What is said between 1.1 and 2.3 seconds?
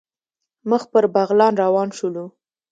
بغلان روان شولو.